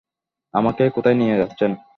আমাকে 0.53 0.83
কোথায় 0.89 1.17
নিয়ে 1.17 1.35
যাচ্ছেন? 1.37 1.71